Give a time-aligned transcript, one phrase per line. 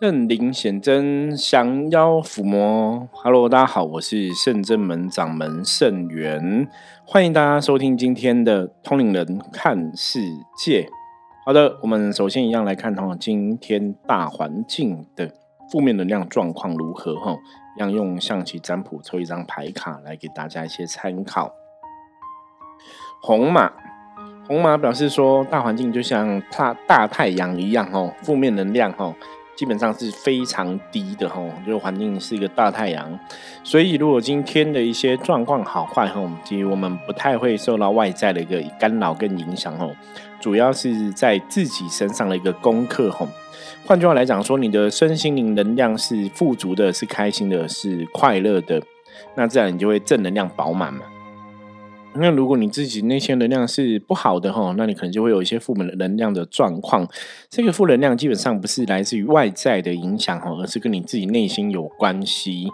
[0.00, 3.08] 圣灵显真，降妖伏魔。
[3.10, 6.68] Hello，大家好，我是圣真门掌门圣元，
[7.04, 10.20] 欢迎大家收听今天的通灵人看世
[10.56, 10.88] 界。
[11.44, 15.32] 好的，我们首先一样来看哈，今天大环境的
[15.68, 17.36] 负面能量状况如何哈？
[17.76, 21.52] 一样用象棋占卜抽一张牌卡来给大家一些参考。
[23.20, 23.72] 红马，
[24.46, 29.12] 红马表示说，大环境就像大大太阳一样哦，负面能量哦。
[29.58, 33.18] 基本上是非常低的哈，就环境是一个大太阳，
[33.64, 39.90] 所以如果今天的一些状况好坏哈，其实我们不太会受到外在的一个干扰跟影响哦，
[40.38, 43.26] 主要是在自己身上的一个功课哈。
[43.84, 48.80] 换句话来讲说，你的身心灵能量是富足的，是开心的，是快乐的，
[49.34, 51.00] 那自然你就会正能量饱满嘛。
[52.20, 57.08] 那如果你自己那些能量是不好的哈，那你可能就会有一些负面能量的状况。
[57.48, 62.66] 这个负能量基本上不是来自于外在的影响哈，而是跟你自己内心有关系。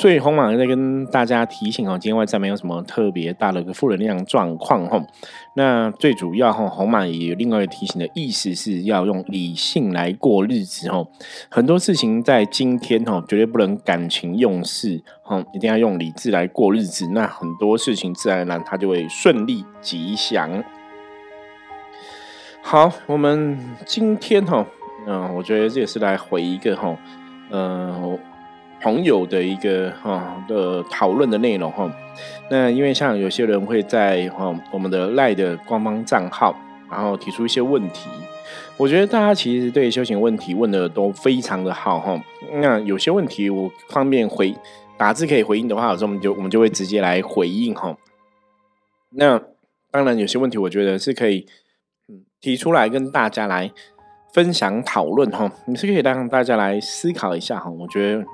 [0.00, 5.04] 所以红马在跟大家提醒哦，今天外在没有什么特别大的个负能量状况哈。
[5.58, 11.04] 那最主要哈，红马也有另外一个提醒的意思是要用理性来过日子哈。
[11.48, 17.08] 很多事情在今天哈，绝对不能感情用事哈，一定要用理智来过日子。
[17.08, 20.62] 那很多事情自然而然它就会顺利吉祥。
[22.62, 24.64] 好，我们今天哈，
[25.08, 26.96] 嗯，我觉得这也是来回一个哈，
[27.50, 28.16] 嗯。
[28.80, 31.90] 朋友的一个哈的讨论的内容哈，
[32.48, 36.54] 那因为像有些人会在哈我们的赖的官方账号，
[36.88, 38.08] 然后提出一些问题，
[38.76, 42.20] 我觉得大家其实对修行问题问的都非常的好哈。
[42.60, 44.54] 那有些问题我方便回
[44.96, 47.96] 打字可以回应的话，有时候我们就我们就会直接来回应哈。
[49.10, 49.42] 那
[49.90, 51.46] 当然有些问题我觉得是可以
[52.40, 53.72] 提出来跟大家来
[54.32, 58.24] 分享讨论哈，你是可以让大家来思考一下哈，我觉得。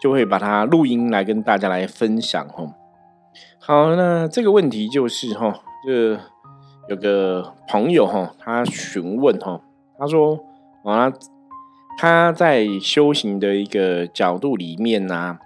[0.00, 2.66] 就会把它录音来跟大家来分享哈。
[3.58, 6.18] 好，那这个问题就是哈，这
[6.88, 9.60] 有个朋友哈，他询问哈，
[9.98, 10.38] 他说
[10.84, 11.10] 啊，
[11.96, 15.38] 他在修行的一个角度里面呢，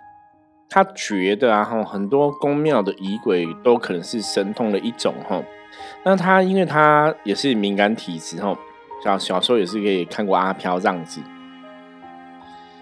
[0.68, 5.40] 他觉得啊哈，很多宫庙的仪轨都可能是神通的一种哈。
[6.04, 8.58] 那他因为他也是敏感体质哈，
[9.04, 11.20] 小小时候也是可以看过阿飘这样子。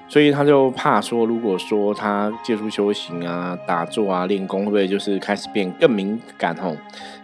[0.09, 6.77] 所以他就怕说，如果说他接触修行啊、打坐啊、练功，会不会就是开始变更敏感吼？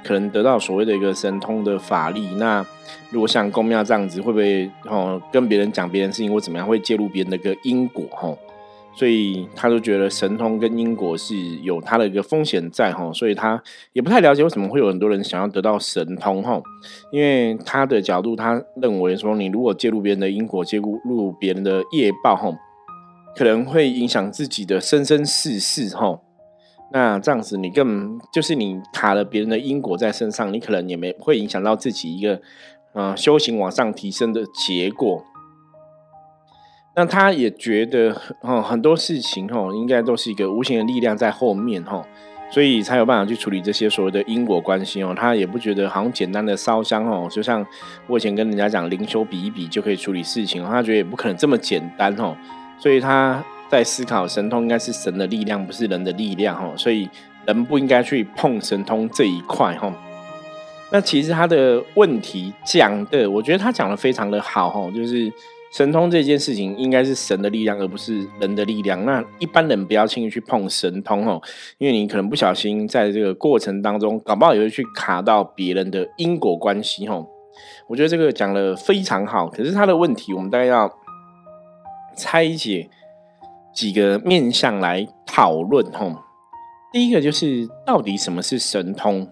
[0.03, 2.35] 可能得到所谓的一个神通的法力。
[2.35, 2.65] 那
[3.11, 8.37] 如果像宫庙这样子，会不会吼跟别人讲别人事情或怎么样，会介入别人的一个因果吼？
[8.95, 13.63] 所以他就觉得神通跟因果是有他的一个风险在吼，所以他
[13.93, 16.63] 也不太了解为什么会有很多人想要得到神通吼。
[17.13, 22.57] 因为他的角度，他认为说，你如果介入别人的因果，介入入别人的业报吼。
[23.37, 26.21] 可能会影响自己的生生世世哈，
[26.93, 32.43] 那这样子你更就是你卡了别人的因果在身上，你可能也没会影响到自己一个
[32.93, 35.25] 呃修行往上提升的结果。
[36.95, 42.07] 那他也觉得哦很多事情哦应该都是一个无形的力量在后面哈，
[42.51, 45.15] 所以才有办法去处理这些所谓的因果关系哦。
[45.17, 47.65] 他也不觉得好像简单的烧香哦，就像
[48.07, 52.37] 我以前跟人家讲灵修比一比就可以处理事情，他觉得也不可能这么简单哦。
[52.83, 56.69] 所以他在思考神通应该是神的力量，不是人的力量哈。
[56.77, 57.09] 所以
[57.47, 59.95] 人不应该去碰神通这一块哈。
[60.91, 65.33] 那其实他的问题讲的，我觉得他讲的非常的好哈，就是
[65.73, 69.05] 神通这件事情应该是神的力量，而不是人的力量。
[69.05, 71.41] 那一般人不要轻易去碰神通哈，
[71.79, 77.25] 因为你可能不小心在这个过程当中，搞不好也会去卡到别人的因果关系哈。
[77.87, 80.93] 我觉得这个讲的非常好，可是他的问题，我们大概要。
[82.17, 82.89] 拆解
[83.73, 86.25] 几个面向来讨论哈。
[86.93, 89.27] 第一个就是到底什么是神通？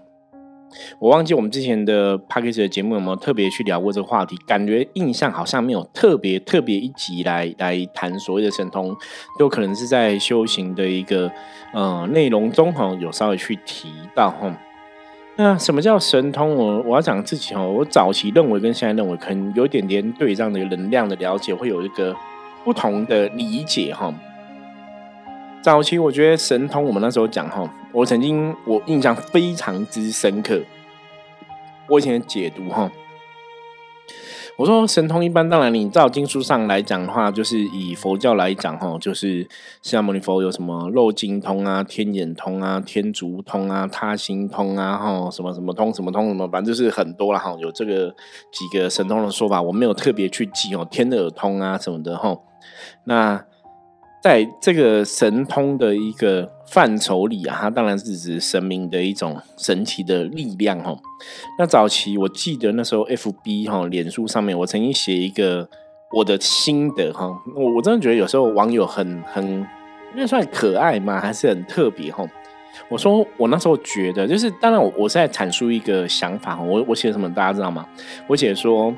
[1.01, 4.37] 我忘记我们之前的 p a c k a g e 的节目有没有特别去聊过这个话题？
[4.47, 8.97] 感觉印象好像没有特别特别一集来来谈所谓的神通，
[9.41, 11.31] 有可能是在修行的一个
[11.75, 14.57] 呃内容中哈有稍微去提到哈。
[15.37, 16.55] 那什么叫神通？
[16.55, 22.17] 我我要讲自己哈，我早期认为跟现在认为可能有点点对这样的能量的了解会有一个。
[22.65, 24.13] 不同的理解哈，
[25.63, 30.61] 早期我觉得神通，我们那时候讲哈，我曾经我印象非常之深刻。
[31.89, 32.89] 我以前解读哈，
[34.57, 39.49] 我说神通一般，当然你照经书上来讲的话，就是以佛教来讲哈，就是
[39.83, 47.57] 释迦牟尼佛有什么肉尽通啊、天眼通啊、天竺通啊、他心通啊，哈，什么什么通、什么通什么，反正就是很多了哈。
[47.59, 48.15] 有这个
[48.53, 52.37] 几个神通的说法，我没有特别去记哦，天耳通啊什么的哈。
[53.05, 53.45] 那
[54.23, 60.95] 在这个神通的一个范畴里啊，它当然是指神明的一种神奇的力量哈。
[61.59, 65.69] 那早期我记得那时候 F B 哈，脸书上面我曾经写一个
[66.13, 67.27] 我的心得哈，
[67.57, 69.47] 我我真的觉得有时候网友很很
[70.13, 72.23] 应该算可爱嘛，还是很特别哈。
[72.89, 77.87] 我说我那时候觉得，就是当然我我是在阐述一个想法，我我写什么大家知道吗？
[78.27, 78.95] 我写说，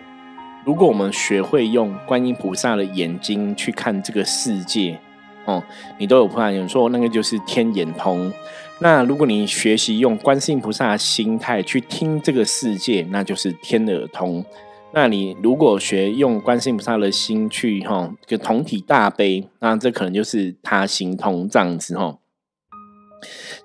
[0.64, 4.98] 如果我们学会用观音菩萨的眼睛去看这个世界。
[5.44, 5.60] 哦，
[5.98, 8.32] 你都有菩萨眼，说那个就是天眼通。
[8.78, 14.44] 那如果你学习用观世音菩萨的心态去听这个世界，那就是天耳通。
[14.92, 22.18] 那你如果学用观世音菩萨的心去哈，就同体大悲，那这可能就是他心通这样子哈。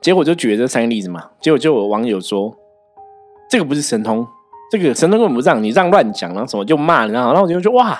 [0.01, 2.55] 结果就举了这三个例子嘛，结果就有网友说，
[3.51, 4.25] 这个不是神通，
[4.71, 7.99] 这个神通根本不让，你让乱讲，然后什么就骂，然后然后我就说哇。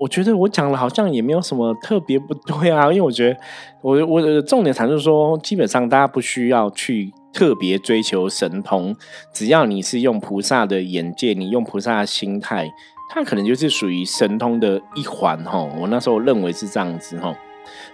[0.00, 3.40] 我觉得我讲了好像也没有什么特别不对啊，因为我觉得
[3.80, 8.94] 我我的重点阐述说，基本上大家不需要去特别追求神通，
[9.32, 12.70] 只要你是用菩萨的眼界，你用菩萨的心态，
[13.10, 15.68] 它可能就是属于神通的一环哈。
[15.80, 17.34] 我那时候认为是这样子哈。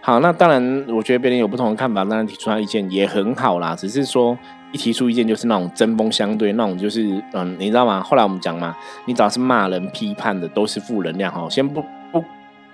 [0.07, 3.75] 好，那当然，我觉得别人有不同的看法，当然提出他意见也很好啦。
[3.75, 4.37] 只是说
[4.71, 8.03] 一提出意见就是那种针锋相对，那种就是嗯，你知道吗？
[8.03, 11.49] 后来我们讲嘛，你只要是骂人、批判的，都是负能量哈。
[11.49, 12.23] 先不不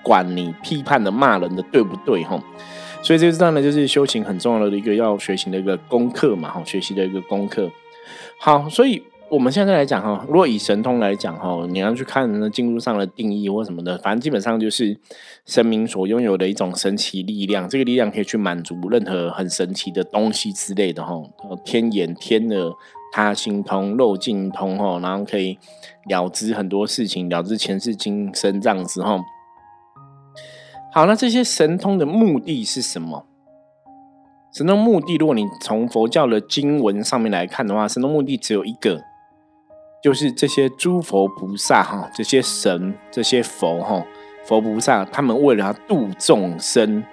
[0.03, 2.37] 管你批判的、骂人的对不对哈。
[3.01, 7.71] 所以这当然就是修行很重要的一个要学习的一个功课嘛哈，学习的一个功课。
[8.41, 9.05] 好，所以。
[9.31, 14.99] 我们现在来讲哈，如果以神通来讲哈，你要去看那经书上的定义或什么的，反正基本上就是
[15.47, 21.15] 神明所拥有的一种神奇力量，这个力量可以去满足任何很神奇的东西之类的哈。
[21.65, 22.73] 天眼、天耳、
[23.13, 25.57] 他心通、肉尽通哈，然后可以
[26.09, 29.17] 了知很多事情，了知前世今生这样子哈。
[30.93, 33.25] 好，那这些神通的目的是什么？
[34.53, 39.05] 神通目的，如果你从佛教的经文上面来看的话，神通目的只有一个。
[40.03, 44.03] 就是这些诸佛菩萨哈，这些神、这些佛哈，
[44.45, 47.05] 佛菩萨他们为了要度众生，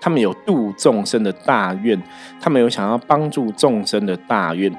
[0.00, 2.02] 他们有度众生的大愿，
[2.40, 4.72] 他们有想要帮助众生的大愿，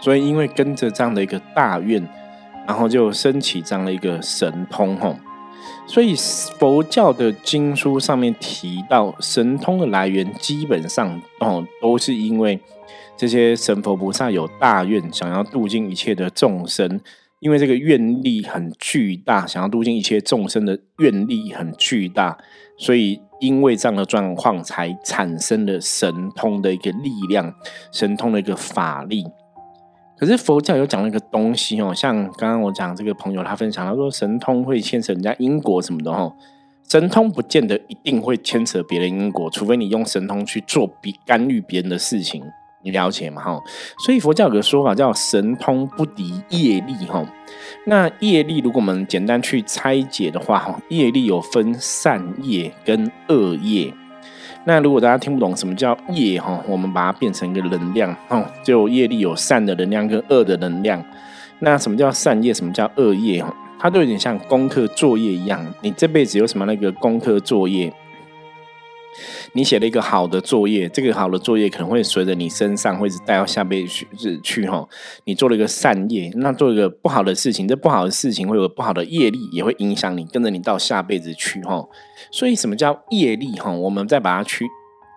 [0.00, 2.06] 所以因为跟着这样的一个大愿，
[2.66, 5.14] 然后就升起这样的一个神通哈。
[5.86, 6.14] 所以
[6.58, 12.60] 佛教的经书上面提到神通的来源，基本上哦都是因为
[13.20, 16.98] 这些神佛菩萨有大愿，想要度尽一切的众生，
[17.40, 22.38] 因为这个愿力很巨大，想要度尽一切众生的愿力很巨大，
[22.78, 27.54] 所以因为这样的状况，才产生了神通的一个力量，
[27.92, 29.26] 神通的一个法力。
[30.18, 36.34] 可是佛教有讲了一个东西哦，像刚刚我讲这个朋友他分享，他说神通会牵扯人家因果什么的哦，
[36.88, 42.42] 神通不见得一定会牵扯别人因果，除非你用神通去做比干预别人的事情，
[42.82, 43.42] 你了解吗？
[43.42, 43.60] 哈，
[44.04, 47.24] 所以佛教有个说法叫神通不敌业力哈。
[47.86, 53.92] 那业力如果我们简单去拆解的话哈，业力有分善业跟恶业。
[54.64, 61.02] 那如果大家听不懂什么叫业哈，我们把它变成一个能量哈，就业力有善的能量跟恶的能量。
[61.60, 62.52] 那什么叫善业？
[62.52, 63.42] 什么叫恶业？
[63.42, 65.62] 哈，它都有点像功课作业一样。
[65.82, 67.92] 你这辈子有什么那个功课作业？
[69.52, 74.86] 你写了一个好的作业，这个好的作业可能会随着你身上，或者带到下辈子去哈。
[75.24, 81.84] 你做了一个善业，那做一个不好的事情，这不好的事情会有不好的业力，也会影响你，跟着你到下辈子去哈。
[82.30, 83.72] 所以什么叫业力哈？
[83.72, 84.64] 我们再把它去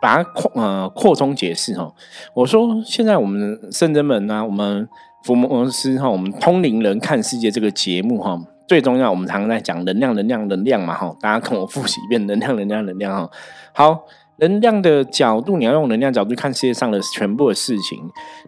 [0.02, 1.94] 把它扩呃扩充解释哈。
[2.34, 4.90] 我说现在我们圣人们呢，我们
[5.24, 11.16] 福摩斯哈，我们通灵人看世界这个节目哈，最重要我们常常在讲能量，能量，能量嘛哈。
[11.22, 13.30] 大家跟我复习一遍，能量，能量，能量哈。
[13.74, 14.04] 好。
[14.44, 17.98] 能量的角度，你要用能量角度看世界上的全部的事情。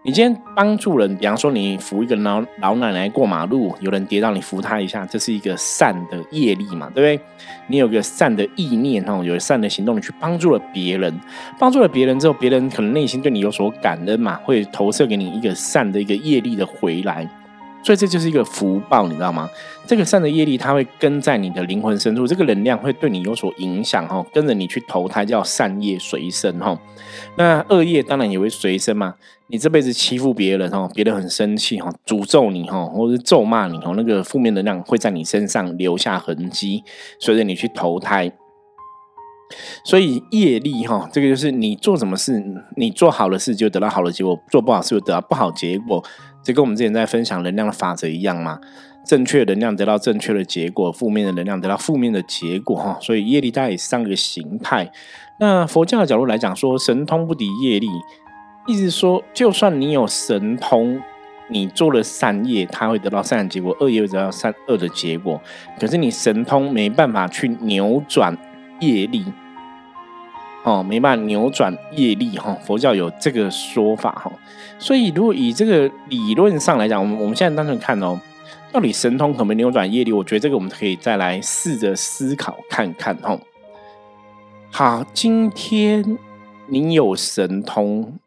[0.03, 7.25] 你今天帮助人，比方说你扶一个老老奶奶过马路，有人跌倒，你扶她一下，这是一个善的业力嘛，对不对？
[7.67, 11.17] 你有个善的意念哦，有善的行动，你去帮助了别人，
[11.57, 17.25] 帮助了别人之后，别人可能内心对你有所感恩嘛，会投射给你一个善的一个业力的回来。
[17.85, 19.47] 所以这就是一个福报，你知道吗？
[19.85, 26.75] 这个善的业力，它会跟在你的灵魂深处，这个能量会对你有所影响哈，跟着你去投胎叫善业随身哈。
[27.37, 29.13] 那恶业当然也会随身嘛。
[29.49, 36.83] 你这辈子欺负别人哦，别人很生气哈，诅咒你哈，或者咒骂你哦，那个负面能量会在你身上留下痕迹，
[37.19, 38.31] 随着你去投胎。
[39.83, 42.43] 所以业力哈，这个就是你做什么事，
[42.75, 46.03] 你做好的事就得到好的结果，做不好事就得到不好结果。
[46.45, 48.61] 这跟我们之前在分享能量的法则一样嘛，
[49.03, 52.97] 正确能量得到正确的结果，负面的能量得到负面的结果哈。
[53.01, 54.91] 所以业力它也是上个形态。
[55.39, 57.89] 那佛教的角度来讲，说神通不敌业力，
[58.67, 61.01] 意思说，就算你有神通，
[61.49, 65.41] 你做了善业，它会得到善的结果；恶业会得到善恶的结果。
[65.79, 68.37] 可是你神通没办法去扭转。
[68.81, 69.23] 业力，
[70.65, 72.57] 哦，没办法扭转业力哈。
[72.65, 74.31] 佛教有这个说法哈，
[74.79, 78.19] 所以如果以这个理论上来讲，我们我们现在单纯看哦，
[78.71, 80.11] 到底神通可不可以扭转业力？
[80.11, 83.37] 我觉得这个我们可以再来试着思考看看哈。
[84.71, 86.17] 好，今天
[86.67, 88.17] 你有神通，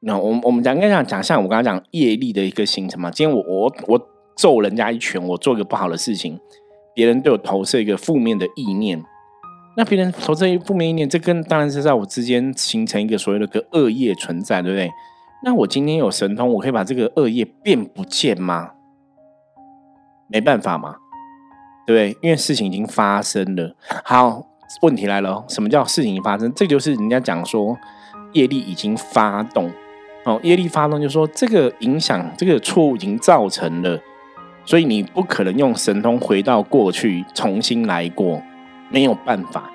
[0.00, 3.08] 那我我们讲应该讲讲像我刚刚讲业力的一个形成嘛。
[3.08, 6.40] 今天我我我揍人家一拳，我做一个不好的事情，
[6.92, 9.00] 别人对我投射一个负面的意念。
[9.76, 14.90] 那别人投这一负面意念，这跟当然是在我之间形成一个所谓的个恶业存在，对不对？
[15.42, 18.70] 那我今天有神通，我可以把这个恶业变不见吗？
[20.28, 20.96] 没办法嘛，
[21.86, 22.18] 对不对？
[22.22, 23.74] 因为事情已经发生了。
[24.04, 24.46] 好，
[24.80, 26.52] 问题来了，什么叫事情发生？
[26.54, 27.76] 这就是人家讲说
[28.32, 29.70] 业力已经发动
[30.24, 34.00] 哦，业力发动就说这个影响，这个错误已经造成了，
[34.64, 38.40] 所以你不可能用神通回到过去重新来过。
[38.94, 39.68] 没有办法，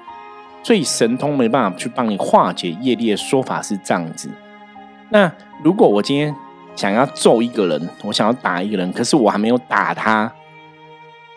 [0.64, 4.30] 所以神通没办法去帮你化解业力的说法是这样子。
[5.10, 5.30] 那
[5.62, 6.34] 如果我今天
[6.74, 10.34] 想要揍一个人，我想要打一个人，可是我还没有打他，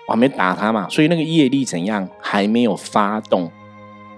[0.06, 3.50] 我还没打他嘛，所以那个业力怎样还没有发动？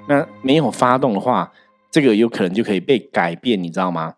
[0.08, 1.50] 那没有发动的话，
[1.90, 4.16] 这个有可能就可以被改变，你知道吗？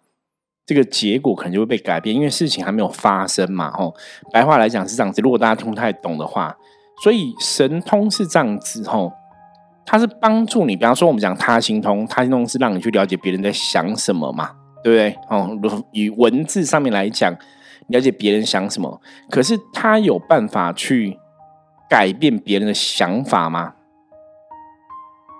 [0.66, 3.70] 这个结果可能就会被改变，因为事情还没有发生嘛。
[3.70, 3.94] 吼，
[4.32, 5.22] 白话来讲是这样子。
[5.22, 6.56] 如果大家听不太懂的话，
[7.04, 9.12] 所以神通是这样子，吼。
[9.86, 14.50] 它是帮助你，比方说我们讲他心通，他心通是让你去了解别人在想什么嘛，
[14.82, 15.18] 对不对？
[15.30, 15.56] 哦，
[15.92, 17.32] 以文字上面来讲，
[17.86, 19.00] 了解别人想什么，
[19.30, 21.16] 可是他有办法去
[21.88, 23.74] 改变别人的想法吗？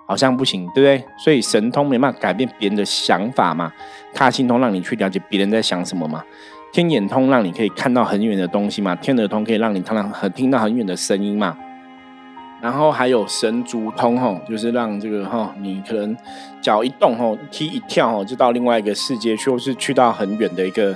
[0.07, 1.03] 好像不行，对不对？
[1.17, 3.73] 所以神通没办法改变别人的想法嘛，
[4.13, 6.23] 他心通让你去了解别人在想什么嘛，
[6.71, 11.57] 天眼通让你可以看到很远的东西嘛，天耳通可以让你听到很听到很远的声音嘛。
[12.61, 16.15] 然后还有神足通吼，就是让这个哈，你可能
[16.61, 20.95] 脚一动吼，踢一跳吼，就到另外一个世界去，或是去到很远的一个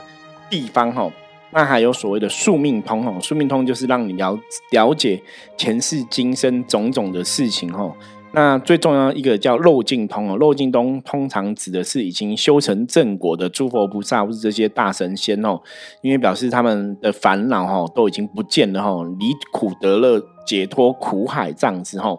[0.50, 1.12] 地方吼。
[1.52, 4.38] 那还有所谓的宿命通吼，宿命通就是让你了
[4.72, 5.22] 了解
[5.58, 7.96] 前世今生种种的事情吼。
[8.34, 15.60] 那最重要一个叫肉尽通哦，漏尽通通常指的是已经修成正果的诸佛菩萨或是这些大神仙哦，
[16.02, 22.18] 因为表示他们的烦恼哈都已经不见了哈，离苦得乐，解脱苦海这样子哈。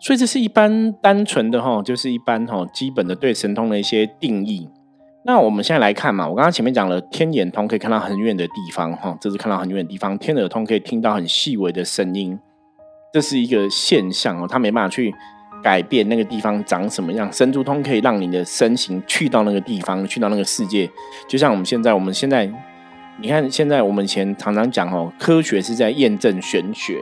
[0.00, 4.68] 所以这是一般单纯的哈，就是一般哈基本的对神通的一些定义。
[5.24, 12.38] 那我们现在来看嘛，我刚刚前面讲了天眼通可以看到很远的地方哈，这是看到很远的地方；天耳通可以听到很细微的声音。
[13.14, 15.14] 这是一个现象哦，它没办法去
[15.62, 17.32] 改变那个地方长什么样。
[17.32, 20.90] 神足通可以让你的身形去到那个地方，去到那个世界。
[21.28, 22.52] 就像我们现在，我们现在，
[23.20, 26.98] 你看现在我们以前常常讲哦，科学是在验证玄学。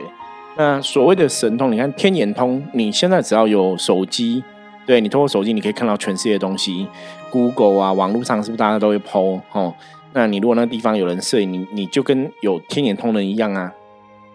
[0.55, 4.43] 那所谓的神通，你看天眼通，你现在只要有手机，
[4.85, 6.87] 对你通过手机，你可以看到全世界的东西。
[7.31, 9.73] Google 啊，网络上是不是大家都会 PO 哦？
[10.13, 13.73] 那你如果那个地方有人摄影，你你就跟有天眼通人一样啊。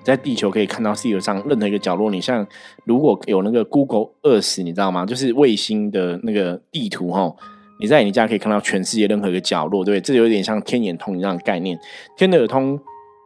[0.08, 2.10] 在地球可以看到地球上任何一个角落。
[2.10, 2.46] 你像
[2.84, 5.04] 如果有那个 Google Earth，你知道吗？
[5.04, 7.32] 就是卫星的那个地图哈。
[7.80, 10.00] 你在你家可以看到全世界任何一个角落，对不对？
[10.00, 11.78] 这有点像天眼通一样的概念。
[12.16, 12.76] 天耳通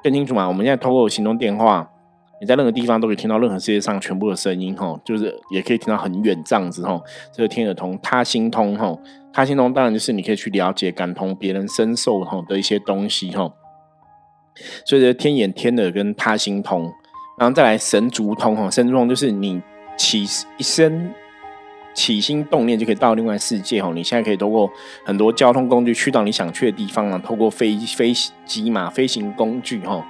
[0.03, 0.47] 更清楚嘛？
[0.47, 1.89] 我们现在通过行动电话，
[2.39, 5.01] 你在任何地方都可以听到任何世界上全部的声音哈。
[5.05, 7.01] 就是也可以听到很远这样子哈。
[7.33, 8.95] 这个天耳通，他心通哈。
[9.33, 13.51] 他心通当然就是你可以去了解、感通别人深受哈的一些东西哈。
[14.85, 16.93] 所以这天眼、天耳跟他心通，
[17.39, 19.61] 然后再来神足通哈，神足通就是你
[19.97, 20.25] 起
[20.59, 21.11] 一生
[21.95, 23.91] 起心动念就可以到另外世界哈。
[23.95, 24.71] 你现在可以通过
[25.05, 28.13] 很多交通工具去到你想去的地方啊，透过飞飞
[28.45, 30.05] 机嘛，飞行工具哈。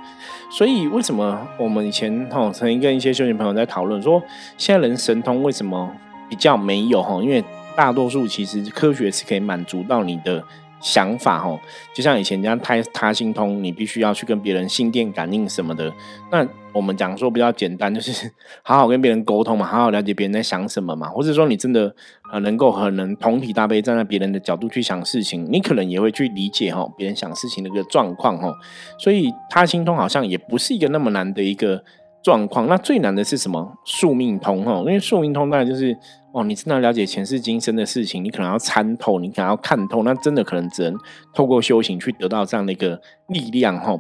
[0.51, 4.23] 所以为什么我们以前哈曾经跟一些修行朋友在讨论说，
[4.57, 5.91] 现在人神通为什么
[6.29, 7.21] 比较没有哈？
[7.23, 7.43] 因为
[7.75, 10.45] 大多数其实科学是可以满足到你的。
[10.83, 11.59] 想法哦，
[11.95, 15.91] 就像以前这样他他心通，你必须要去跟别人心电感应什么的。
[16.31, 18.31] 那我们讲说比较简单，就是
[18.63, 28.55] 好好跟别人沟通嘛，好好了解别人在想什么嘛，或者说你真的很能够很能同体大悲，站在别人的角度去想事情，你可能也会去理解哈别人想事情的一个状况哦。
[28.99, 31.85] 所以他心通好像也不是一个那么难的一个
[32.23, 32.67] 状况。
[32.69, 33.77] 那最难的是什么？
[33.85, 35.97] 宿命通哈，因为宿命通当然就是。
[36.35, 40.99] 哦，你真的了解前世今生的事情，你可能要参透，你可能要看透，那真的可能只能
[41.35, 43.95] 透过修行去得到这样的一个力量哈。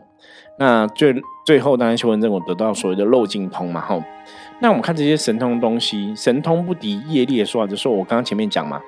[0.58, 1.14] 那最
[1.44, 4.02] 最后当然修文正我得到所谓的漏尽通嘛哈。
[4.62, 8.80] 那我们看这些神通东西，神通不敌业力的说法，就说我刚刚前面讲嘛，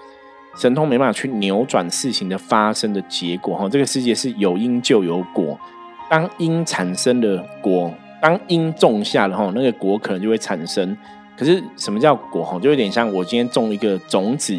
[0.57, 3.69] 神通没办法去扭转事情的发生的结果哈。
[3.69, 5.61] 这个世界是有因就有果，
[6.09, 7.93] 当因产生的果，
[8.25, 10.97] 当因种下了哈，那个果可能就会产生。
[11.37, 12.59] 可是什么叫果哈？
[12.59, 14.59] 就有点像我今天种一个种子，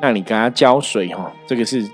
[0.00, 1.84] 那你给它浇水哈，这个是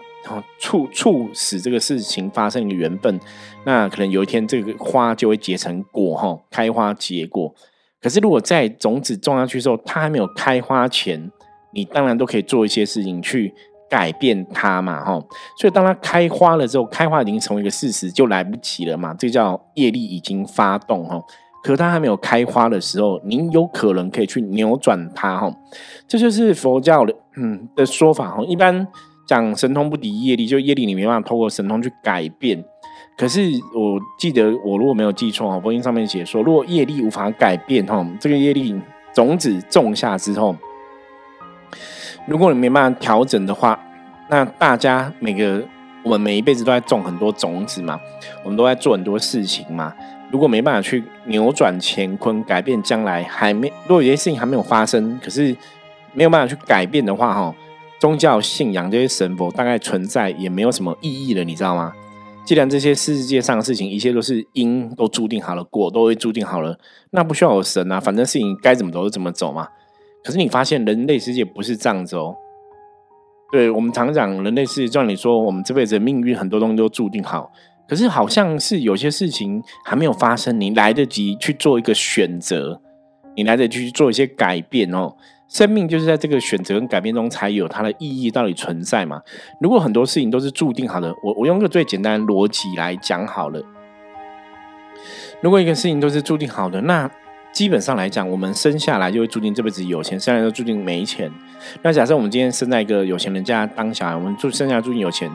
[0.58, 3.18] 促促使这个事情发生的缘分。
[3.64, 7.54] 那可能有一天这个花就会结成果哈，开花结果。
[7.98, 11.30] 可是如果在种子种下去之后，它还没有开花前，
[11.72, 13.54] 你当然都可以做一些事情去
[13.92, 15.22] 改变它嘛哈。
[15.58, 19.12] 所以当它开花了之后，开花已经成为一个事实，就来不及了嘛。
[19.18, 21.22] 这叫业力已经发动哈。
[21.62, 25.54] 可它还没有开花的时候，您有可能可以去扭转它哈，
[26.08, 28.42] 这就是佛教的嗯的说法哈。
[28.44, 28.86] 一般
[29.26, 32.64] 讲神通不敌业力，就业力你没办法透过神通去改变。
[33.18, 33.42] 可是
[33.76, 38.74] 我记得我如果没有记错哈，佛经上面写说，如果业力无法改变哈，这个业力
[39.14, 40.56] 种子种下之后，
[42.26, 43.78] 如果你没办法调整的话，
[44.28, 45.62] 那大家每个
[46.02, 48.00] 我们每一辈子都在种很多种子嘛，
[48.44, 49.92] 我们都在做很多事情嘛。
[50.30, 55.54] 如果没办法去扭转乾坤，改变将来，还没如果有些事情还没有发生，可是
[56.14, 57.54] 没有办法去改变的话，哈，
[57.98, 61.92] 宗教信仰这些神佛大概存在也没有什么意义了，你知道吗？
[62.44, 66.78] 既然这些世界上的事情，一切都是因都注定好了，果都会注定好了，
[67.10, 69.68] 那不需要有神啊，反正事情该怎么走就怎么走嘛。
[70.24, 72.36] 可是你发现人类世界不是这样子哦。
[73.50, 77.50] 对我们常讲人类世界，就像你说，我们这辈子命运很多东西都注定好。
[77.86, 82.80] 可是好像是有些事情还没有发生，你来得及去做一个选择，
[83.36, 85.14] 你来得及去做一些改变哦。
[85.48, 89.20] 生命就是在这个选择跟改变中才有它的意义到底存在嘛？
[89.60, 93.62] 如果很多事情都是注定好的，我我用个最简单的逻辑来讲好了。
[95.42, 97.10] 如果一个事情都是注定好的，那
[97.52, 101.30] 基本上来讲，我们生下来就会注定这辈子有钱，生下来就注定没钱。
[101.82, 105.30] 那假设我们今天生在一个有钱人家当小孩，我们就生下来注定有钱。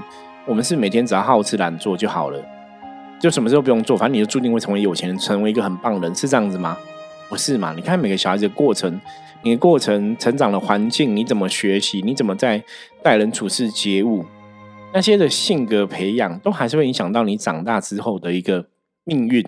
[0.45, 2.43] 我们是每天只要好吃懒做就好了，
[3.19, 6.77] 就什么时候不用做，反正你就注定会成为有钱人，成为一个很棒人，是这样子吗？
[7.29, 7.73] 不是嘛？
[7.75, 8.99] 你看每个小孩子的过程，
[9.43, 12.63] 你的过程成长的环境，你怎么学习，你怎么在
[13.03, 14.25] 待人处事、接物，
[14.93, 18.67] 那些的性格培养，都还是会影响到你长大之后的一个
[19.03, 19.45] 命运。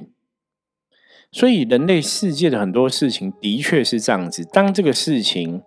[1.31, 5.61] 所以人类世界的很多事情的确是这样子，当这个事情。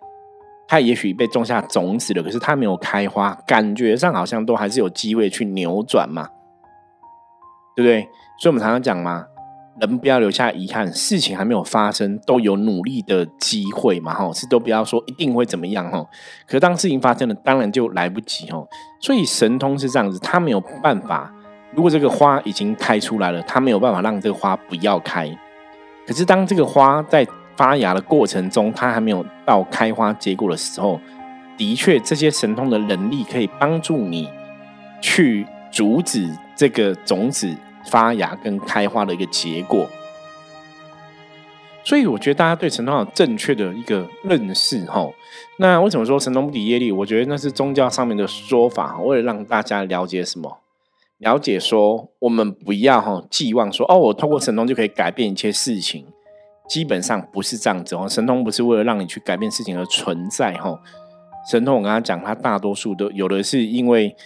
[0.68, 6.26] 它也许被种下种子了，可是它没有开花，感觉上好像都还是有机会去扭转嘛，
[7.76, 8.08] 对不对？
[8.40, 9.26] 所以我们常常讲嘛，
[9.78, 16.02] 人不要留下遗憾，事情还没有发生，都有努力的机会嘛，哈，是都不要说一定会怎么样，哈。
[16.46, 18.64] 可是当事情发生了，当然就来不及，哈。
[18.98, 21.30] 所以神通是这样子，他没有办法，
[21.74, 25.28] 如果这个花已经开出来了，他没有办法让这个花不要开。
[26.06, 31.00] 可是当这个花在发芽的过程中，它还没有到开花结果的时候，
[31.56, 34.28] 的确，这些神通的能力可以帮助你
[35.00, 37.54] 去阻止这个种子
[37.90, 39.88] 发芽跟开花的一个结果。
[41.84, 45.08] 所以，我觉得大家对神通有正确的一个认识，哈。
[45.58, 46.92] 那为什么说神通不敌业力？
[46.92, 50.61] 我觉得那是宗教上面的说法，为了让大家了解什么，
[51.22, 56.04] 了解说我们不要哈寄望说哦，我透过神通就可以改变一切事情。
[56.68, 60.80] 基本上不是这样子哦，神通不是为了让你去改变事情而存在哈。
[61.48, 64.16] 神通我跟他讲，他大多数都有的是因为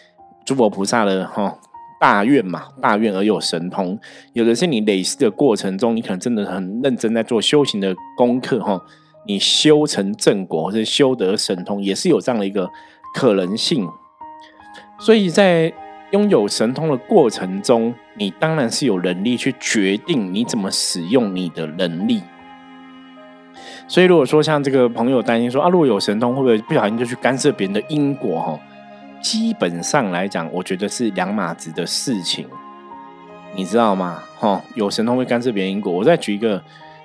[0.45, 1.59] 诸佛菩萨的哈
[2.01, 3.99] 大愿嘛，大愿而有神通；
[4.33, 8.81] 有的是你累世的过程中，你可能真的很认真在做修行的功课哈，
[9.27, 12.71] 你修成正果或者修得神通，也是有这样的一个
[13.15, 13.87] 可能性。
[14.99, 15.73] 所以在
[16.13, 22.23] 拥有神通的过程中，你当然是有能力去决定你怎么使用你的能力。
[23.89, 28.41] 所以，如果说像这个朋友担心说啊，如果有神通，会不会不小心就去干涉别人的因果？
[28.41, 28.61] 哈，
[29.23, 32.47] 基本上来讲，我觉得是两码子的事情，
[33.55, 34.23] 你知道吗？
[34.39, 35.93] 哈，有神通会干涉别人因果。
[35.93, 36.63] 我再举一个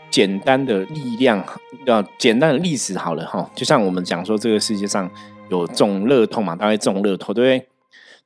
[0.09, 1.43] 简单的力量，
[1.85, 5.09] 要简单的例子好了，哈，就像我们讲说，这个世界上
[5.49, 7.70] 有中乐透嘛，大概中乐透，对不对？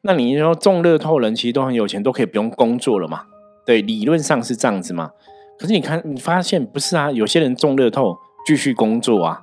[0.05, 3.23] 那你说中乐透人其实都很有钱，都可以不用工作了嘛？
[3.65, 5.09] 对，理论上是这样子嘛。
[5.57, 7.11] 可是你看，你发现不是啊？
[7.11, 8.15] 有些人中乐透
[8.45, 9.41] 继续工作啊。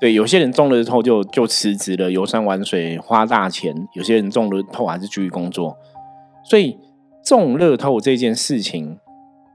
[0.00, 5.76] 对，有些人中了透就就辞职了，游山玩水花大钱；有些人中了透还是继续工作。
[6.44, 6.78] 所以
[7.24, 8.98] 中乐透这件事情，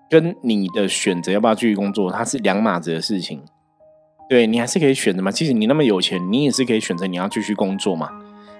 [0.09, 3.41] 跟你的选择要不要继续工作，它是两码子的事情。
[4.29, 5.31] 对你还是可以选择嘛？
[5.31, 8.09] 即使你那么有钱，你也是可以选择你要继续工作嘛。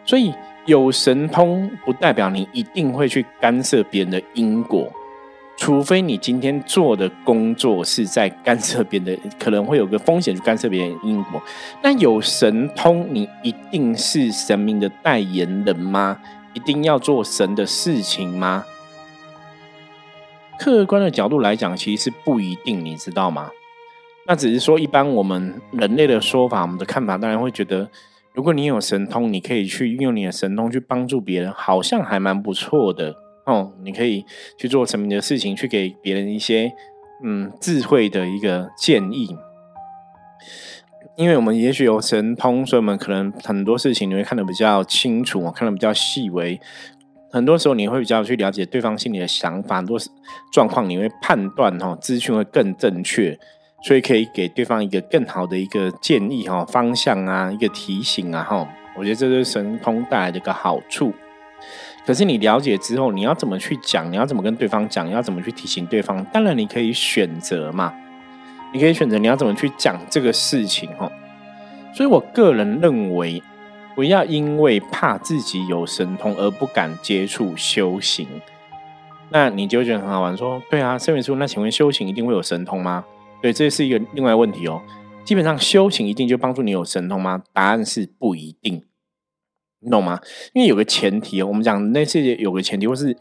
[0.06, 0.34] 所以
[0.68, 4.92] 有神通不代表你一定会去干涉别人的因果，
[5.56, 11.42] 除非你今天做的工作是在干涉别人的，可能会有个风险去干涉别人因果。
[11.82, 16.20] 那有神通，你一定是神明的代言人吗？
[16.54, 18.66] 一定要做神的事情吗？
[20.60, 23.52] 客观的角度来讲，其实是不一定，你知道吗？
[24.26, 27.90] 那只是说，一般我们人类的说法，我们的看法，当然会觉得，
[28.38, 33.16] 如果你有神通，你可以去运用你的神通去帮助别人，好像还蛮不错的
[33.48, 33.74] 哦。
[33.82, 34.24] 你可以
[34.60, 36.72] 去做什么的事情，去给别人一些
[37.24, 39.36] 嗯智慧的一个建议。
[41.18, 46.62] 因为我们也许有神通，所以我们可能很多事情你会看得比较清楚，看得比较细微。
[47.32, 49.98] 很多时候你会比较去了解对方心里的想法，很多
[50.54, 53.40] 状况你会判断哦，资讯会更正确。
[53.84, 61.14] 所以可以给对方一个更好的一个建议哈方向啊一个提醒啊哈，我觉得这是神通带来的一个好处。
[62.06, 64.12] 可是你了解之后，你要怎么去讲？
[64.12, 65.06] 你要怎么跟对方讲？
[65.06, 66.24] 你要怎么去提醒对方？
[66.26, 67.94] 当然你可以选择嘛，
[68.74, 71.12] 你可以选择你要怎么去讲这个事情哈。
[71.94, 73.44] 所以我个人认为，
[73.94, 78.28] 不要因为怕自己有神通而不敢接触修行。
[79.30, 83.04] 那你就觉得很好玩，说对啊，圣元师傅，那请问修行一定会有神通吗？
[83.42, 84.82] 对，这是一个另外问题哦。
[85.24, 87.44] 基本上修行一定就帮助你有神通吗？
[87.52, 88.82] 答案是不一定，
[89.82, 90.20] 你懂吗？
[90.54, 93.16] 因为有个前提哦，我们讲那世界有个前提，或是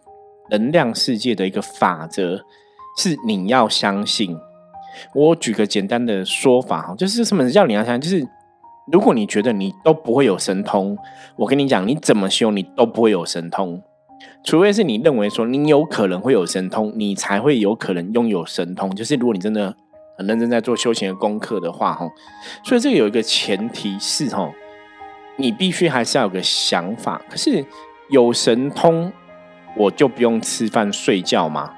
[0.51, 2.45] 能量世界的一个法则，
[2.97, 4.39] 是你要相信。
[5.15, 8.01] 我举个简单的说法哈，就是什么叫你要相信？
[8.01, 8.29] 就是
[8.93, 10.97] 如果你觉得你都不会有神通，
[11.37, 13.83] 我跟你讲，你怎么修你都不会有神通，
[14.45, 18.95] 除非是你认为说你有可能会有神通，你才会有可能拥有神通。
[18.95, 19.77] 就是如果你真的。
[20.17, 22.11] 很认真在做修行的功课的话，哈，
[22.65, 24.53] 所以这个有一个前提是，吼，
[25.37, 27.21] 你必须还是要有个想法。
[27.29, 27.65] 可是
[28.09, 29.13] 有神通，
[29.77, 31.75] 我就不用吃饭睡觉吗？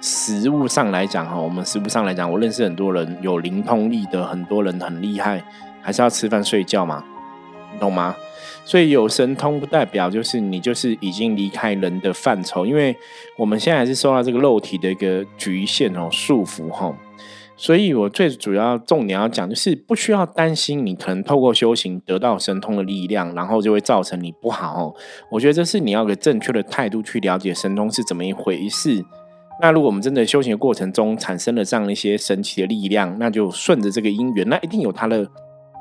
[0.00, 5.42] 食物上来讲，哈，我们食物上来讲，我认识很多人有灵通力的，很多人很厉害，
[5.80, 7.04] 还是要吃饭睡觉嘛，
[7.78, 8.14] 懂吗？
[8.64, 12.96] 所以有神通不代表就是你就是已经离开人的范畴，因为
[13.36, 16.96] 我们现在还是受到这个肉体的一个局限哦束缚哈。
[17.56, 24.92] 所以我最主要重点要讲就是不需要担心你可能透过修行得到神通的力量，然后就会造成你不好。
[25.30, 29.04] 我觉得这是你要个正确的态度去了解神通是怎么一回事。
[29.62, 35.24] 那如果我们真的修行过程中产生了这样一些神奇的力量，那就顺着这个因缘，那一定有它的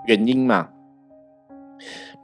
[0.05, 0.69] 原因嘛。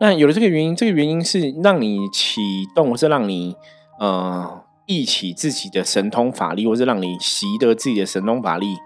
[0.02, 2.42] 那有了这个原因，这个原因是让你启
[2.74, 3.54] 动，或是让你
[4.00, 8.78] 呃忆起自己的神通法力，或是让你习得自己的神通法力。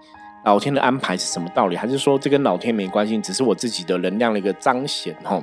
[0.44, 1.76] 老天的安排是什么道理？
[1.76, 5.16] 还是说这跟老天没关系，只是我自己的能量的一个彰显？
[5.22, 5.40] 吼，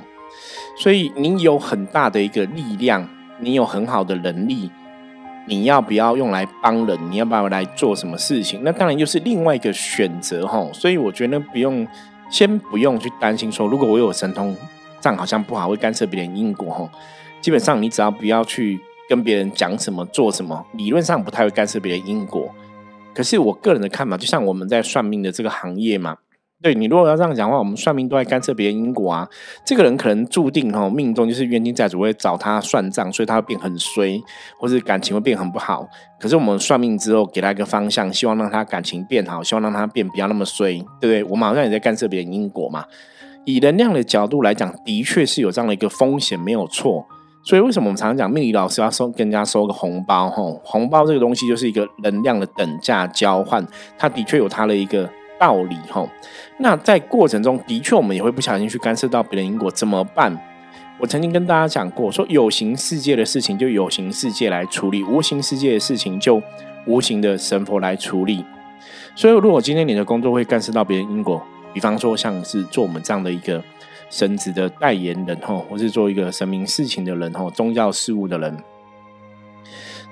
[0.78, 3.08] 所以你有很大的一个力量，
[3.40, 4.70] 你有很好的能力，
[5.46, 6.98] 你要不要用来帮人？
[7.10, 8.60] 你要不要来做什么事情？
[8.62, 10.70] 那当然又是另外一个选择，吼。
[10.74, 11.88] 所以我觉得不用，
[12.30, 14.54] 先不用去担心说，如果我有神通。
[15.02, 16.90] 这样好像不好，会干涉别人因果哈。
[17.42, 22.48] 基本上，你只要不要去跟别人讲什么、做什么，理论上不太会干涉别人因果。
[23.12, 26.16] 可是我个人的看法，就像我们在算命的这个行业嘛，
[26.62, 29.28] 对你如果要这样讲话，我们算命都在干涉别人因果啊。
[29.66, 34.22] 这个人可能注定哈命中就是冤亲债主会找他算账，所以他会变很衰，
[34.58, 35.86] 或者感情会变很不好。
[36.20, 41.24] 可是我们算命之后给他一个方向，希望让他感情变好，希望让他变不要那么衰，对不对？
[41.24, 42.84] 我们好像也在干涉别人因果嘛。
[43.44, 47.06] 以能量的角度来讲，的确是有这样的一个风险，没有错。
[47.44, 50.30] 所以为什么我们常常讲命理老师要收跟人家收个红包？
[50.30, 53.66] 吼，红包这个东西就是一个能量的等价交换，
[53.98, 55.76] 它的确有它的一个道理。
[55.90, 56.08] 吼，
[56.58, 60.38] 那在过程中的确我们也会不小心去干涉到别人因果，怎么办？
[61.00, 66.40] 我曾经跟大家讲过，说有形世界的事情就有形世界来处理，无形世界的事情就
[66.86, 68.44] 无形的神佛来处理。
[69.16, 73.62] 所以如果今天你的工作会干涉到别人因果，比方说，像是做我们这样的一个
[74.10, 78.56] 神职的代言人吼，或是做一个神明事情的人吼，宗教事务的人，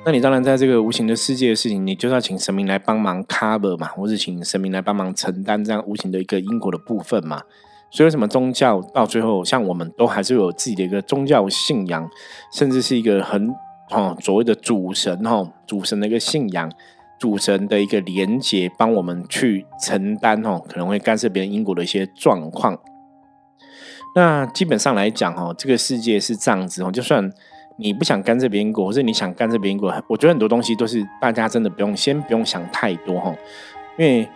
[0.05, 7.42] 那你当然在这个无形的世界的事情，你就是要请神明来帮忙 cover 嘛，或是请神明来帮忙承担这样无形的一个因果的部分嘛。
[7.90, 12.09] 所以为什么宗教到最后，像我们都还是有自己的一个宗教信仰，
[12.53, 13.53] 甚至是一个很
[13.90, 16.70] 哦所谓的主神哦，主神的一个信仰，
[17.20, 22.76] 组成的一个连接，帮我们去承担哦，可能会干涉别人因果的一些状况。
[24.16, 27.30] 那基本上来讲哦，这个世界是这样子哦，就算
[27.76, 33.33] 你不想干涉别人因果，或者你想干涉别人因果，我觉得很多东西都是大家真的不用先不用想太多哈，
[33.96, 34.28] 因为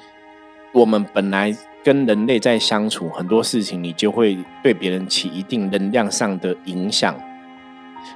[0.73, 1.53] 我们本来。
[1.85, 7.14] 跟人类在相处，很多事情你就会对别人起一定能量上的影响。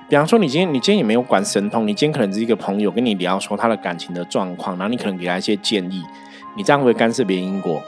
[0.08, 6.02] 比方说，你今天你今天也没有管神通，你今天可能是一个朋友跟你聊说他的感情的状况，然后你可能给他一些建议，
[6.56, 7.82] 你这样会干涉别人因果。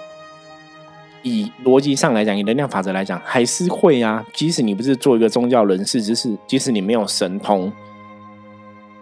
[1.23, 4.25] 以逻辑上来讲，以能量法则来讲，还是会啊。
[4.33, 7.71] 即使你不是做一个宗教人士，只是即使你没有神通，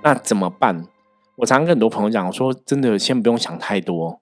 [0.03, 0.85] 那怎么办？
[1.37, 4.21] 我常跟很多朋友讲，我说真的，先不用想太多。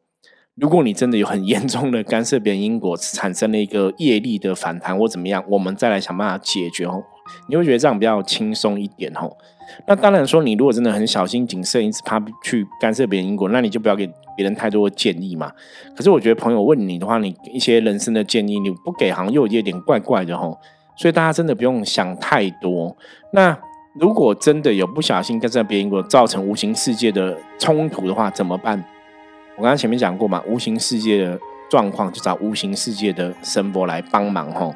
[0.54, 7.02] 如果你真的有很严重的干涉别人因果，产生了一个业力的反弹或怎么样，我们再来想办法解决哦。
[7.48, 9.36] 你会觉得这样比较轻松一点吼。
[9.86, 15.50] 那当然说，你如果真的很小心谨慎，一直怕去干涉别人因果，那你就不要给别人太多的建议嘛。
[15.96, 20.56] 可是我觉得朋友问你的话，你一些人生的建议你不给，好像又有点怪怪的吼。
[20.96, 22.96] 所以大家真的不用想太多。
[23.32, 23.58] 那
[23.98, 28.82] 如果真的有不小心干涉别人因果，造成无形世界的冲突的话，怎么办？
[29.56, 34.72] 我刚刚前面讲过嘛，无形世界的状况就找无形世界的神波来帮忙吼。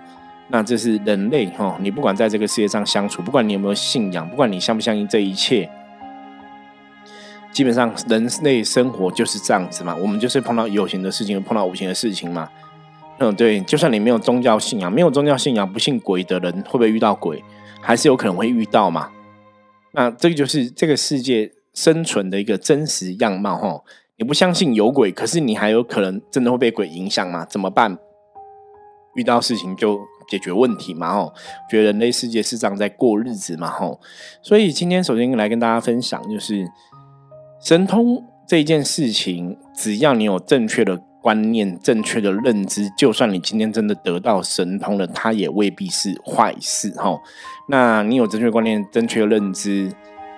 [0.53, 5.71] 那这是人类哈，你不管在这个世界上相处，不管你有没有信仰，不管你相不相信这一切，
[7.53, 9.95] 基本上人类生活就是这样子嘛。
[9.95, 12.49] 我们就是碰到有形的事情，碰到无形的事情嘛。
[13.19, 17.45] 嗯，对，就算你没有宗教信仰，没有宗教信仰，不信鬼的人会不会遇到鬼？
[17.81, 19.11] 还是有可能会遇到嘛。
[19.93, 23.83] 那这个就是这个世界生存的一个真实样貌哈。
[24.17, 27.45] 你不相信有鬼，可是你还有可能真的会被鬼影响吗？
[27.45, 27.97] 怎么办？
[29.15, 29.99] 遇到事情就
[30.31, 31.35] 解决问题嘛，吼！
[31.69, 34.01] 觉得人类世界是这样在过日子嘛，吼！
[34.41, 36.67] 所以今天首先来跟大家分享，就是
[37.61, 47.21] 神通这件事情，只要你有正确的观念、正确的认知，就算你今天真的得到神通了，它也未必是坏事，吼！
[47.69, 49.93] 那你有正确观念、正确认知。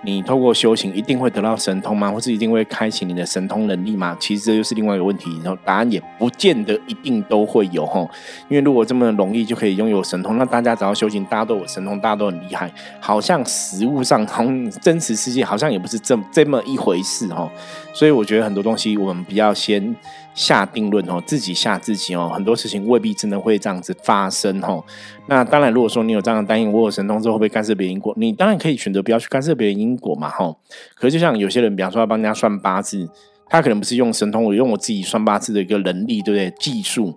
[0.05, 2.11] 你透过修行一定会得到神通吗？
[2.11, 4.17] 或是一定会开启你的神通能力吗？
[4.21, 5.41] 其实这就是另外一个问题。
[5.45, 8.01] 然后答案也不见得一定都会有哈。
[8.49, 12.73] 因为如果这么容易就可以拥有神通，那大家只要修行，大家都有神通，大家都很厉害。
[13.01, 17.51] 好像实物上，从真实世界好像也不是这这么一回事哈。
[17.93, 19.95] 所以我觉得很多东西我们比较先。
[20.35, 24.83] 下定论哦，自己吓自己哦，很多事情未必真的会这样子发生哦。
[25.27, 28.14] 那当然，如果说你有这样的担心，我有神通之后会不会干涉别人因果？
[28.16, 30.55] 你当然可以选择不要去干涉别人因果嘛，哈。
[30.95, 33.09] 可是就像有些人，比方说要帮人家算八字，
[33.49, 36.51] 他可能不是用神通，我用我自己算八字的一个能力，对不对？
[36.59, 37.12] 技术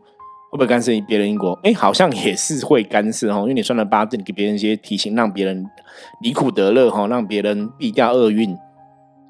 [0.51, 1.58] 会不会干涉别人因果？
[1.63, 5.65] 哎，好像也是会干涉哦，因为你算了八字，你给别人一些提醒，让别人
[6.21, 8.58] 离苦得乐哈，让别人避掉厄运。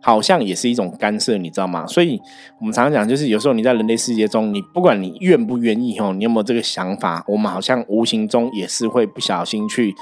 [0.05, 1.83] 好像也是一种干涉，你知道吗？
[1.87, 2.21] 所以
[2.59, 9.95] 我们常常讲，就是有时候你在人类世界中，你不管你愿不愿意，吼，你有没有这个想法，我们好像无形中也是会不小心去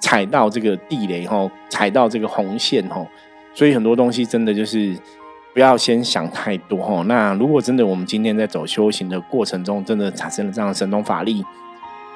[0.00, 3.04] 踩到这个地雷，吼，踩到这个红线，吼。
[3.52, 4.96] 所以很多东西真的就是
[5.52, 7.02] 不要先想太多，吼。
[7.02, 11.44] 那如果真的我们今天在走修行的过程中，真的产生了这样的神通法力。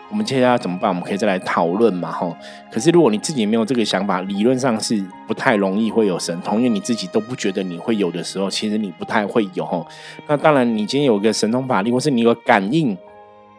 [0.09, 0.89] 我们接下来怎么办？
[0.89, 2.35] 我们可以再来讨论嘛，吼。
[2.71, 9.87] 可是如果你自己没有这个想法，理论上是不太容易会有神通，因为你自己都不觉得你会有的时候，其实你不太会有，吼。
[10.29, 12.97] 那当然，你今天有个神通法力，或是你有感应，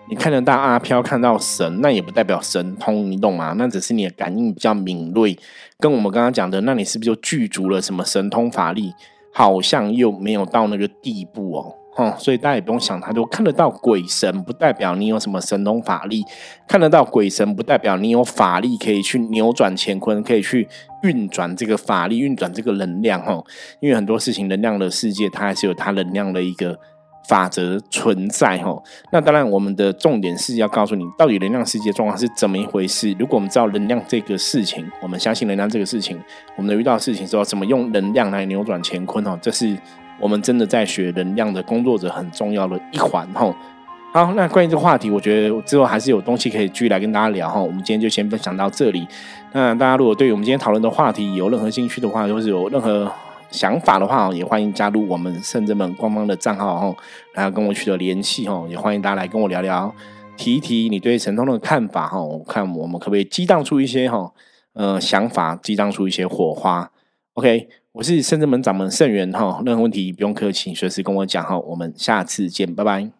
[0.10, 3.54] 你看得到阿飘，看到神，那也不代表神通，你懂吗？
[3.58, 5.38] 那只是你的感应比较敏锐，
[5.80, 8.94] 跟我们刚刚讲的，那你是不是就具足了什么神通法力？
[9.34, 11.76] 好像又没有到那个地步哦。
[11.98, 13.26] 哦，所以大家也不用想太多。
[13.26, 16.22] 看得到鬼神，不代表你有什么神通法力；
[16.68, 20.68] 看得到鬼神，不代表你有法力可以去扭转乾坤，可以去
[21.02, 23.20] 运转这个法力，运转这个能量。
[23.22, 23.44] 哈，
[23.80, 26.78] 因为很多事情，能量的世界，它还是有它能量的一个
[27.28, 28.60] 法则存在。
[28.60, 28.80] 哈，
[29.12, 33.16] 那当然，我们的重点是要告诉你，到底能量世界状况是怎么一回事。
[33.18, 36.22] 如果我们知道能量这个事情，我们相信能量这个事情，
[36.58, 39.26] 我们遇到事情之后，怎么用能量来扭转乾坤？
[39.26, 39.76] 哦，这是。
[40.20, 43.56] 我们真的在学能量的工作者很重要的一环哈。
[44.14, 47.60] 好，那关于这个话题，我觉得之后还是有东西可以继续来跟大家聊哈。
[47.60, 49.06] 我们今天就先分享到这里。
[49.52, 53.12] 那大家如果对于我们今天讨论的话题有任何兴趣的话，或是有任何
[53.52, 56.96] 想法的话，也欢迎加入我们圣者们官方的账号哈，
[57.34, 58.66] 然后跟我取得联系哈。
[58.70, 59.94] 也欢迎大家来跟我聊聊，
[60.36, 62.20] 提一提你对神通的看法哈。
[62.20, 64.32] 我看我们可不可以激荡出一些哈
[64.74, 66.90] 呃想法，激荡出一些火花。
[67.34, 67.68] OK。
[67.98, 71.58] 我是圣智门掌门圣元哈，任何问题不用客气，随时跟我讲哈。
[71.58, 73.17] 我们下次见，拜拜。